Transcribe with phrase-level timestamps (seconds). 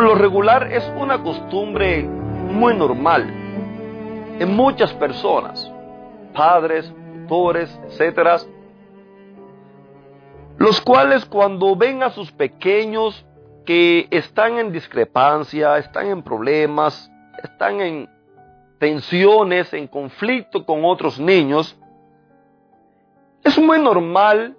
[0.00, 3.28] Lo regular es una costumbre muy normal
[4.38, 5.70] en muchas personas,
[6.32, 8.38] padres, tutores, etcétera,
[10.56, 13.26] los cuales cuando ven a sus pequeños
[13.66, 17.10] que están en discrepancia, están en problemas,
[17.42, 18.08] están en
[18.78, 21.76] tensiones, en conflicto con otros niños,
[23.42, 24.56] es muy normal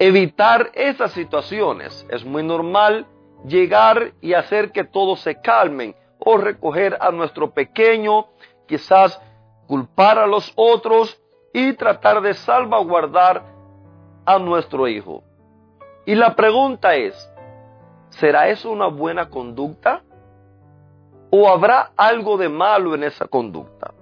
[0.00, 3.06] evitar esas situaciones, es muy normal
[3.44, 8.26] llegar y hacer que todos se calmen o recoger a nuestro pequeño,
[8.66, 9.20] quizás
[9.66, 11.20] culpar a los otros
[11.52, 13.44] y tratar de salvaguardar
[14.24, 15.22] a nuestro hijo.
[16.06, 17.14] Y la pregunta es,
[18.10, 20.02] ¿será eso una buena conducta?
[21.30, 23.92] ¿O habrá algo de malo en esa conducta?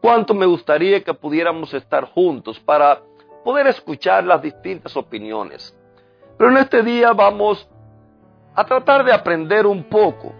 [0.00, 3.02] ¿Cuánto me gustaría que pudiéramos estar juntos para
[3.44, 5.76] poder escuchar las distintas opiniones?
[6.38, 7.68] Pero en este día vamos
[8.54, 10.32] a tratar de aprender un poco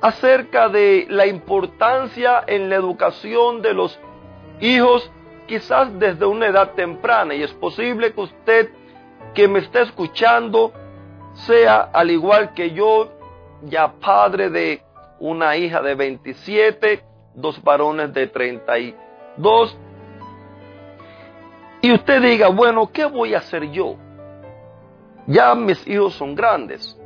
[0.00, 3.98] acerca de la importancia en la educación de los
[4.60, 5.10] hijos,
[5.46, 7.34] quizás desde una edad temprana.
[7.34, 8.70] Y es posible que usted
[9.34, 10.72] que me esté escuchando
[11.46, 13.12] sea al igual que yo,
[13.62, 14.82] ya padre de
[15.20, 19.78] una hija de 27, dos varones de 32.
[21.82, 23.96] Y usted diga, bueno, ¿qué voy a hacer yo?
[25.26, 26.96] Ya mis hijos son grandes.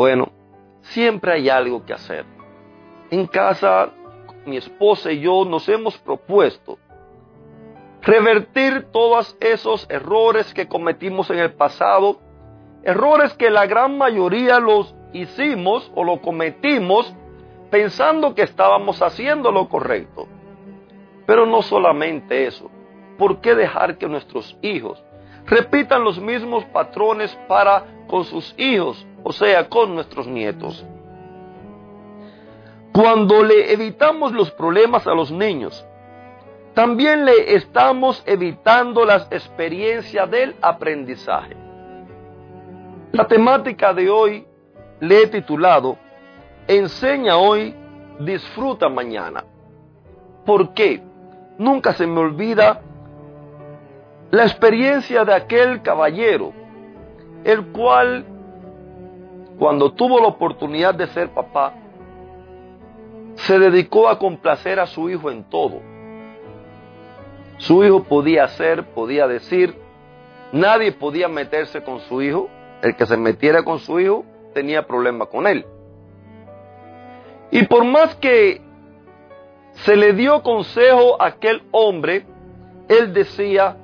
[0.00, 0.32] Bueno,
[0.80, 2.24] siempre hay algo que hacer.
[3.10, 3.90] En casa,
[4.46, 6.78] mi esposa y yo nos hemos propuesto
[8.00, 12.18] revertir todos esos errores que cometimos en el pasado,
[12.82, 17.14] errores que la gran mayoría los hicimos o lo cometimos
[17.70, 20.26] pensando que estábamos haciendo lo correcto.
[21.26, 22.70] Pero no solamente eso,
[23.18, 25.04] ¿por qué dejar que nuestros hijos
[25.46, 30.84] repitan los mismos patrones para con sus hijos o sea, con nuestros nietos.
[32.92, 35.86] Cuando le evitamos los problemas a los niños,
[36.74, 41.56] también le estamos evitando las experiencias del aprendizaje.
[43.12, 44.46] La temática de hoy
[45.00, 45.96] le he titulado
[46.66, 47.74] Enseña hoy,
[48.20, 49.44] disfruta mañana.
[50.44, 51.02] ¿Por qué?
[51.58, 52.80] Nunca se me olvida
[54.30, 56.52] la experiencia de aquel caballero,
[57.44, 58.24] el cual
[59.58, 61.74] cuando tuvo la oportunidad de ser papá,
[63.34, 65.80] se dedicó a complacer a su hijo en todo.
[67.58, 69.76] Su hijo podía hacer, podía decir,
[70.52, 72.48] nadie podía meterse con su hijo,
[72.82, 74.24] el que se metiera con su hijo
[74.54, 75.66] tenía problema con él.
[77.50, 78.62] Y por más que
[79.72, 82.24] se le dio consejo a aquel hombre,
[82.88, 83.76] él decía,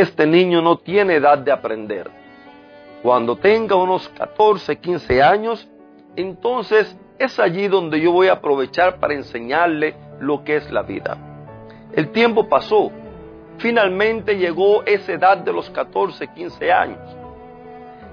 [0.00, 2.10] este niño no tiene edad de aprender.
[3.00, 5.68] Cuando tenga unos 14, 15 años,
[6.16, 11.16] entonces es allí donde yo voy a aprovechar para enseñarle lo que es la vida.
[11.92, 12.90] El tiempo pasó.
[13.58, 17.16] Finalmente llegó esa edad de los 14, 15 años.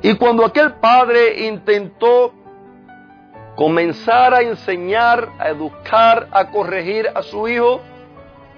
[0.03, 2.31] Y cuando aquel padre intentó
[3.56, 7.81] comenzar a enseñar, a educar, a corregir a su hijo,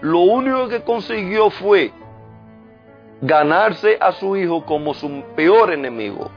[0.01, 1.93] lo único que consiguió fue
[3.23, 6.29] ganarse a su hijo como su peor enemigo.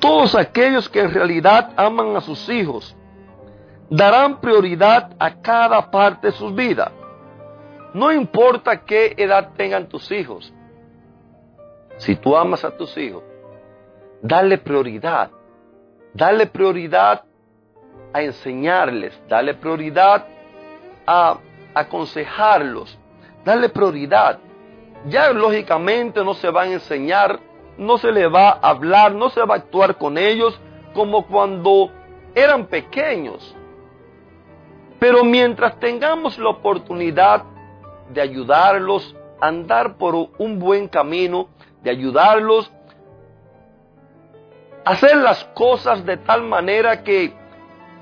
[0.00, 2.96] Todos aquellos que en realidad aman a sus hijos
[3.90, 6.90] darán prioridad a cada parte de sus vidas.
[7.92, 10.52] No importa qué edad tengan tus hijos.
[11.98, 13.22] Si tú amas a tus hijos,
[14.22, 15.30] dale prioridad.
[16.14, 17.24] Dale prioridad
[18.14, 19.20] a enseñarles.
[19.28, 20.24] Dale prioridad
[21.06, 21.38] a
[21.74, 22.98] aconsejarlos
[23.48, 24.40] Dale prioridad.
[25.06, 27.40] Ya lógicamente no se van a enseñar,
[27.78, 30.60] no se le va a hablar, no se va a actuar con ellos
[30.92, 31.90] como cuando
[32.34, 33.56] eran pequeños.
[34.98, 37.42] Pero mientras tengamos la oportunidad
[38.10, 41.48] de ayudarlos a andar por un buen camino,
[41.82, 42.70] de ayudarlos
[44.84, 47.32] a hacer las cosas de tal manera que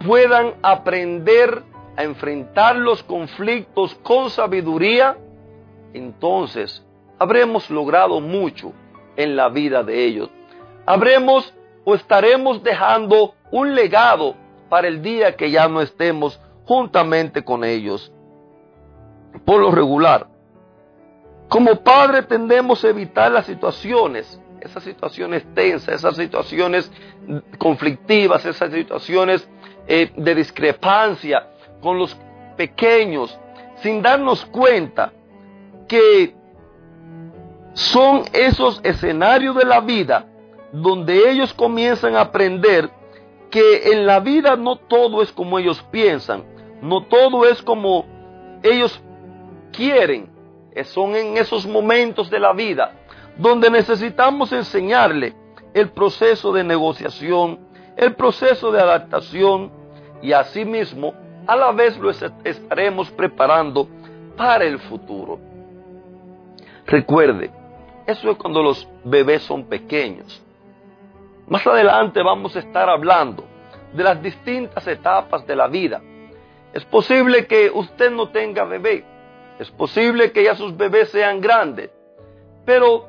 [0.05, 1.63] puedan aprender
[1.97, 5.19] a enfrentar los conflictos con sabiduría,
[5.97, 6.85] entonces
[7.19, 8.73] habremos logrado mucho
[9.17, 10.31] en la vida de ellos.
[10.85, 11.55] Habremos
[11.85, 14.35] o estaremos dejando un legado
[14.69, 18.13] para el día que ya no estemos juntamente con ellos.
[19.45, 20.27] Por lo regular,
[21.49, 26.91] como padre tendemos a evitar las situaciones, esas situaciones tensas, esas situaciones
[27.59, 29.49] conflictivas, esas situaciones
[29.87, 31.47] eh, de discrepancia
[31.81, 32.17] con los
[32.57, 33.39] pequeños,
[33.77, 35.13] sin darnos cuenta
[35.89, 36.35] que
[37.75, 40.27] son esos escenarios de la vida
[40.73, 42.91] donde ellos comienzan a aprender
[43.51, 46.45] que en la vida no todo es como ellos piensan,
[46.83, 48.05] no todo es como
[48.63, 49.01] ellos
[49.73, 50.35] quieren.
[50.85, 52.93] Son en esos momentos de la vida
[53.39, 55.35] donde necesitamos enseñarle
[55.73, 57.61] el proceso de negociación,
[57.97, 59.71] el proceso de adaptación
[60.23, 61.15] y asimismo
[61.47, 63.89] a la vez lo estaremos preparando
[64.37, 65.39] para el futuro.
[66.87, 67.51] Recuerde,
[68.07, 70.43] eso es cuando los bebés son pequeños.
[71.49, 73.45] Más adelante vamos a estar hablando
[73.93, 76.01] de las distintas etapas de la vida.
[76.73, 79.05] Es posible que usted no tenga bebé,
[79.59, 81.91] es posible que ya sus bebés sean grandes,
[82.65, 83.09] pero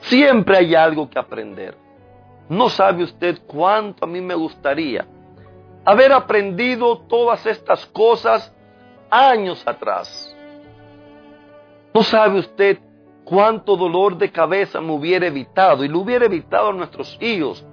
[0.00, 1.76] siempre hay algo que aprender.
[2.48, 5.06] No sabe usted cuánto a mí me gustaría
[5.84, 8.54] haber aprendido todas estas cosas
[9.10, 10.36] años atrás.
[11.94, 12.78] No sabe usted
[13.24, 17.64] cuánto dolor de cabeza me hubiera evitado y lo hubiera evitado a nuestros hijos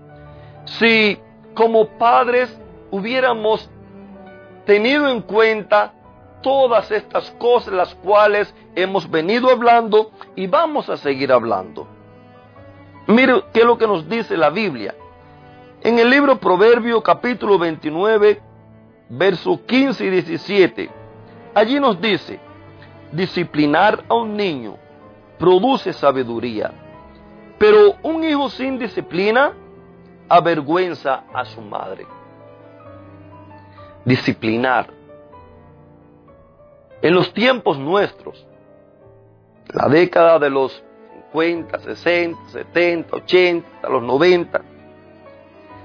[0.66, 1.18] si
[1.54, 2.56] como padres
[2.92, 3.70] hubiéramos
[4.66, 5.94] tenido en cuenta
[6.42, 11.88] todas estas cosas las cuales hemos venido hablando y vamos a seguir hablando.
[13.08, 14.96] Mire qué es lo que nos dice la Biblia.
[15.82, 18.42] En el libro Proverbio capítulo 29,
[19.10, 20.90] versos 15 y 17,
[21.56, 22.40] allí nos dice,
[23.12, 24.78] disciplinar a un niño
[25.38, 26.72] produce sabiduría.
[27.58, 29.54] Pero un hijo sin disciplina
[30.28, 32.06] avergüenza a su madre.
[34.06, 34.88] Disciplinar.
[37.02, 38.46] En los tiempos nuestros,
[39.74, 40.84] la década de los
[41.32, 44.62] 50, 60, 70, 80, hasta los 90,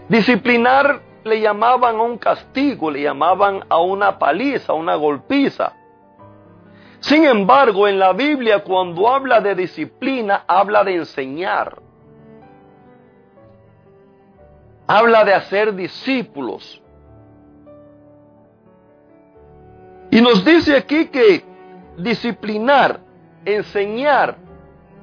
[0.09, 5.73] disciplinar le llamaban a un castigo, le llamaban a una paliza, a una golpiza.
[7.05, 11.83] Sin embargo, en la Biblia cuando habla de disciplina, habla de enseñar.
[14.87, 16.81] Habla de hacer discípulos.
[20.11, 21.45] Y nos dice aquí que
[21.99, 23.01] disciplinar,
[23.45, 24.39] enseñar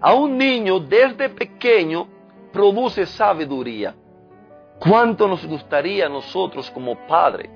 [0.02, 2.08] a un niño desde pequeño
[2.52, 3.94] produce sabiduría.
[4.80, 7.52] ¿Cuánto nos gustaría a nosotros como padres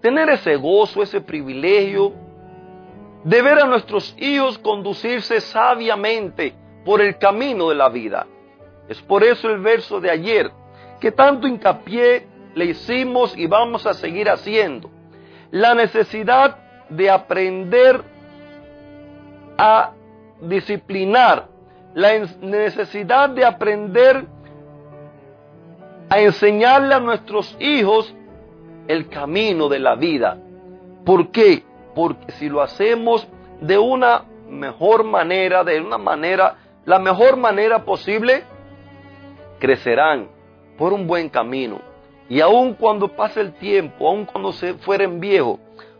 [0.00, 2.29] tener ese gozo, ese privilegio
[3.24, 8.26] de ver a nuestros hijos conducirse sabiamente por el camino de la vida.
[8.88, 10.50] Es por eso el verso de ayer,
[11.00, 14.90] que tanto hincapié le hicimos y vamos a seguir haciendo.
[15.50, 16.56] La necesidad
[16.88, 18.02] de aprender
[19.56, 19.92] a
[20.40, 21.48] disciplinar,
[21.94, 24.26] la necesidad de aprender
[26.08, 28.12] a enseñarle a nuestros hijos
[28.88, 30.38] el camino de la vida.
[31.04, 31.62] ¿Por qué?
[32.00, 33.28] Porque si lo hacemos
[33.60, 38.42] de una mejor manera, de una manera, la mejor manera posible,
[39.58, 40.30] crecerán
[40.78, 41.78] por un buen camino.
[42.26, 45.58] Y aun cuando pase el tiempo, aun cuando se fueren viejos,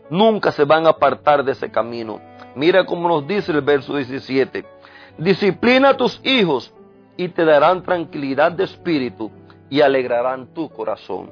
[0.09, 2.19] nunca se van a apartar de ese camino.
[2.55, 4.65] Mira cómo nos dice el verso 17.
[5.19, 6.73] Disciplina a tus hijos
[7.15, 9.29] y te darán tranquilidad de espíritu
[9.69, 11.29] y alegrarán tu corazón.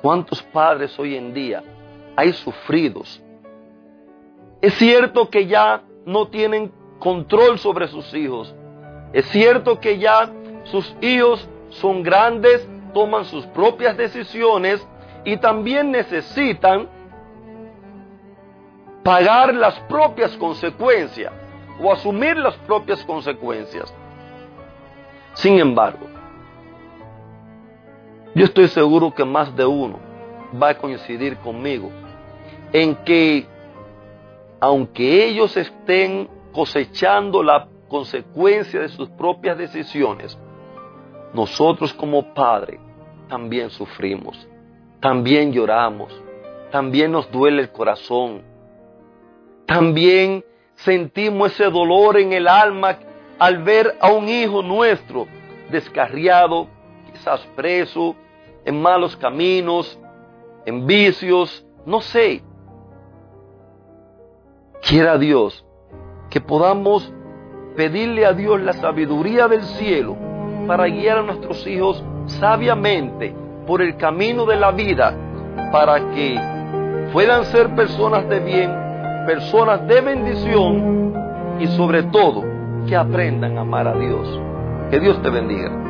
[0.00, 1.64] ¿Cuántos padres hoy en día
[2.14, 3.20] hay sufridos,
[4.60, 8.54] es cierto que ya no tienen control sobre sus hijos.
[9.12, 10.30] Es cierto que ya
[10.64, 14.86] sus hijos son grandes, toman sus propias decisiones
[15.24, 16.88] y también necesitan
[19.02, 21.32] pagar las propias consecuencias
[21.82, 23.92] o asumir las propias consecuencias.
[25.34, 26.06] Sin embargo,
[28.34, 29.98] yo estoy seguro que más de uno
[30.60, 31.90] va a coincidir conmigo
[32.72, 33.46] en que
[34.60, 40.38] aunque ellos estén cosechando la consecuencia de sus propias decisiones,
[41.32, 42.80] nosotros como padres
[43.28, 44.48] también sufrimos,
[45.00, 46.12] también lloramos,
[46.70, 48.42] también nos duele el corazón,
[49.66, 52.98] también sentimos ese dolor en el alma
[53.38, 55.26] al ver a un hijo nuestro
[55.70, 56.68] descarriado,
[57.12, 58.14] quizás preso,
[58.64, 59.98] en malos caminos,
[60.66, 62.42] en vicios, no sé,
[64.90, 65.64] Quiera Dios
[66.30, 67.12] que podamos
[67.76, 70.16] pedirle a Dios la sabiduría del cielo
[70.66, 73.32] para guiar a nuestros hijos sabiamente
[73.68, 75.14] por el camino de la vida
[75.70, 76.36] para que
[77.12, 78.72] puedan ser personas de bien,
[79.28, 81.14] personas de bendición
[81.60, 82.42] y sobre todo
[82.88, 84.40] que aprendan a amar a Dios.
[84.90, 85.89] Que Dios te bendiga.